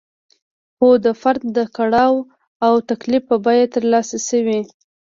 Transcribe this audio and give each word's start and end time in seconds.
خو 0.75 0.87
د 1.05 1.07
فرد 1.21 1.41
د 1.57 1.59
کړاو 1.75 2.13
او 2.65 2.73
تکلیف 2.89 3.23
په 3.29 3.35
بیه 3.45 3.65
ترلاسه 3.75 4.17
شوې. 4.27 4.59